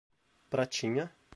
Pratinha 0.49 1.05